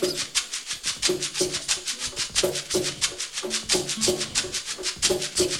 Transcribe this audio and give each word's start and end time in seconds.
Thank 0.00 0.14
you. 5.50 5.59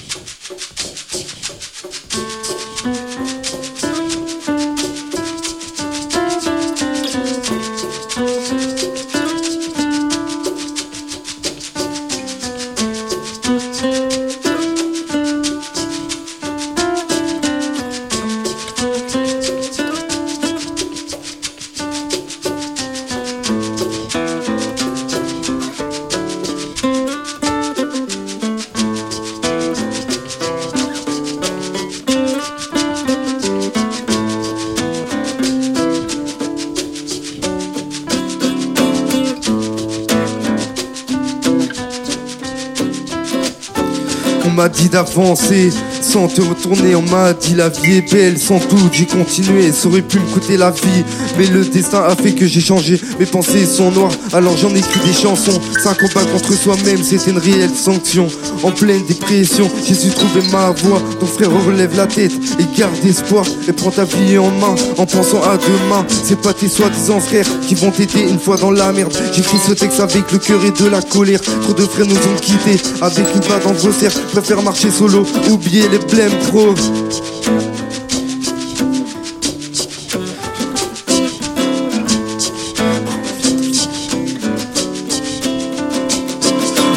On 44.45 44.49
m'a 44.49 44.69
dit 44.69 44.89
d'avancer, 44.89 45.69
sans 46.03 46.27
te 46.27 46.41
retourner. 46.41 46.95
On 46.95 47.01
m'a 47.01 47.33
dit 47.33 47.55
la 47.55 47.69
vie 47.69 47.97
est 47.97 48.11
belle, 48.11 48.37
sans 48.37 48.57
doute 48.57 48.93
j'ai 48.93 49.05
continué. 49.05 49.71
Ça 49.71 49.87
aurait 49.87 50.01
pu 50.01 50.19
me 50.19 50.25
coûter 50.25 50.57
la 50.57 50.71
vie, 50.71 51.03
mais 51.37 51.45
le 51.47 51.63
destin 51.65 52.03
a 52.03 52.15
fait 52.15 52.33
que 52.33 52.45
j'ai 52.45 52.61
changé. 52.61 52.99
Mes 53.19 53.25
pensées 53.25 53.65
sont 53.65 53.91
noires, 53.91 54.11
alors 54.33 54.57
j'en 54.57 54.73
écris 54.73 54.99
des 55.05 55.13
chansons. 55.13 55.59
C'est 55.81 55.89
un 55.89 55.93
combat 55.93 56.25
contre 56.31 56.53
soi-même, 56.53 57.03
c'était 57.03 57.31
une 57.31 57.37
réelle 57.37 57.75
sanction. 57.75 58.27
En 58.63 58.71
pleine 58.71 59.03
dépression, 59.05 59.69
j'ai 59.85 59.95
su 59.95 60.09
trouver 60.09 60.41
ma 60.51 60.71
voie. 60.71 61.01
Ton 61.19 61.25
frère 61.25 61.51
relève 61.65 61.95
la 61.95 62.07
tête 62.07 62.33
et 62.59 62.77
garde 62.77 62.93
espoir. 63.05 63.45
Et 63.67 63.73
prends 63.73 63.91
ta 63.91 64.05
vie 64.05 64.37
en 64.37 64.51
main 64.51 64.75
en 64.97 65.05
pensant 65.05 65.41
à 65.43 65.57
demain. 65.57 66.05
C'est 66.23 66.39
pas 66.39 66.53
tes 66.53 66.67
soi-disant 66.67 67.19
frères 67.19 67.47
qui 67.67 67.75
vont 67.75 67.91
t'aider 67.91 68.21
une 68.21 68.39
fois 68.39 68.57
dans 68.57 68.71
la 68.71 68.91
merde. 68.91 69.13
J'écris 69.33 69.57
ce 69.65 69.73
texte 69.73 69.99
avec 69.99 70.31
le 70.31 70.37
cœur 70.37 70.63
et 70.63 70.71
de 70.71 70.89
la 70.89 71.01
colère. 71.01 71.41
Trop 71.41 71.73
de 71.73 71.83
frères 71.83 72.07
nous 72.07 72.15
ont 72.15 72.39
quittés 72.41 72.81
avec 73.01 73.25
une 73.33 73.41
balle 73.41 73.61
dans 73.63 73.73
vos 73.73 73.91
cerfs. 73.91 74.19
Préfère 74.31 74.61
marcher 74.61 74.91
solo, 74.91 75.25
oublier 75.49 75.87
les 75.91 75.97
blèmes 75.97 76.31
pro. 76.47 76.73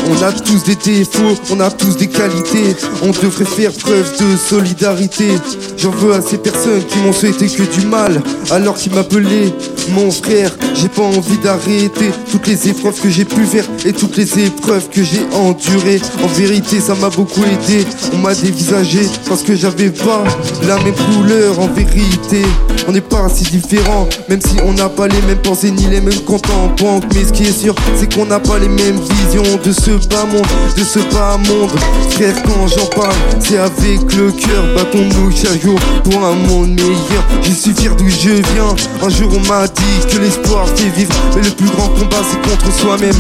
On 0.07 0.23
a 0.23 0.33
tous 0.33 0.65
des 0.65 0.77
défauts, 0.77 1.21
on 1.51 1.61
a 1.61 1.71
tous 1.71 1.97
des 1.97 2.07
qualités. 2.07 2.77
On 3.03 3.09
devrait 3.09 3.45
faire 3.45 3.73
preuve 3.73 4.11
de 4.19 4.37
solidarité. 4.37 5.29
J'en 5.77 5.91
veux 5.91 6.15
à 6.15 6.23
ces 6.23 6.39
personnes 6.39 6.85
qui 6.85 6.99
m'ont 6.99 7.13
souhaité 7.13 7.49
que 7.49 7.63
du 7.63 7.87
mal, 7.87 8.23
alors 8.51 8.77
qu'ils 8.77 8.95
m'appelaient 8.95 9.53
mon 9.91 10.11
frère. 10.11 10.53
J'ai 10.75 10.89
pas 10.89 11.03
envie 11.03 11.39
d'arrêter 11.39 12.11
toutes 12.31 12.47
les 12.47 12.69
épreuves 12.69 13.01
que 13.01 13.09
j'ai 13.09 13.25
pu 13.25 13.45
faire 13.45 13.65
et 13.85 13.93
toutes 13.93 14.17
les 14.17 14.47
épreuves 14.47 14.89
que 14.91 15.03
j'ai 15.03 15.23
endurées. 15.33 16.01
En 16.23 16.27
vérité, 16.27 16.81
ça 16.81 16.95
m'a 16.97 17.11
beaucoup 17.11 17.43
aidé. 17.45 17.87
On 18.13 18.19
m'a 18.19 18.35
dévisagé 18.35 19.01
parce 19.29 19.43
que 19.43 19.55
j'avais 19.55 19.91
pas 19.91 20.25
la 20.67 20.77
même 20.79 20.95
couleur. 20.95 21.61
En 21.61 21.69
vérité, 21.69 22.43
on 22.89 22.93
n'est 22.93 23.01
pas 23.01 23.29
si 23.29 23.45
différents, 23.45 24.09
même 24.29 24.41
si 24.41 24.57
on 24.65 24.73
n'a 24.73 24.89
pas 24.89 25.07
les 25.07 25.23
mêmes 25.23 25.43
pensées 25.43 25.71
ni 25.71 25.87
les 25.87 26.01
mêmes 26.01 26.21
comptes 26.27 26.51
en 26.51 26.67
banque. 26.83 27.05
Mais 27.15 27.25
ce 27.25 27.33
qui 27.33 27.45
est 27.45 27.59
sûr, 27.59 27.75
c'est 27.97 28.13
qu'on 28.13 28.27
n'a 28.27 28.41
pas 28.41 28.59
les 28.59 28.69
mêmes 28.69 28.99
visions 28.99 29.59
de 29.63 29.73
ce 29.73 29.93
bas 30.09 30.27
monde, 30.27 30.47
de 30.77 30.85
ce 30.85 30.99
bas 31.15 31.39
monde. 31.49 31.71
Frère, 32.11 32.35
quand 32.43 32.67
j'en 32.67 32.87
parle, 32.87 33.15
c'est 33.41 33.59
avec 33.59 34.13
le 34.15 34.33
cœur. 34.33 34.65
Battons-nous 34.75 35.31
chaque 35.31 35.63
jour 35.63 35.79
pour 36.03 36.25
un 36.25 36.35
monde 36.35 36.71
meilleur. 36.71 37.25
Je 37.43 37.53
suis 37.53 37.73
fier 37.73 37.95
d'où 37.95 38.09
je 38.09 38.31
viens. 38.31 38.75
Un 39.03 39.09
jour, 39.09 39.31
on 39.35 39.49
m'a 39.49 39.67
dit 39.67 40.07
que 40.11 40.19
l'espoir 40.19 40.64
vivre, 40.97 41.15
mais 41.35 41.43
le 41.43 41.51
plus 41.51 41.69
grand 41.69 41.89
combat, 41.89 42.23
c'est 42.31 42.41
contre 42.51 42.73
soi-même. 42.73 43.15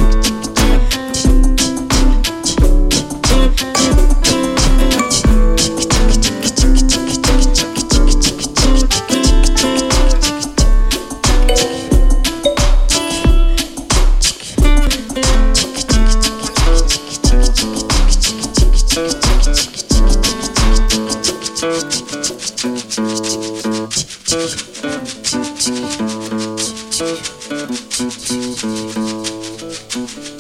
Música 29.94 30.34